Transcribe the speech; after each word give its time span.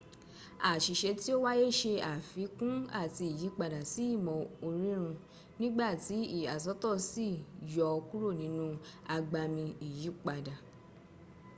àṣìṣe 0.71 1.09
tí 1.21 1.29
o 1.35 1.37
wáyé 1.45 1.67
ṣe 1.79 1.93
àfikún 2.13 2.75
àti 3.01 3.23
ìyípadà 3.33 3.79
sí 3.91 4.03
ìmọ̀ 4.15 4.39
orírùn 4.67 5.19
nígbàtí 5.59 6.15
ìyàsọ́tọ̀ 6.37 6.95
sì 7.09 7.27
yọ 7.73 7.85
ọ́ 7.97 8.03
kúrò 8.07 8.29
nínú 8.41 8.65
agbami 9.15 9.65
ìyípadà 9.87 10.55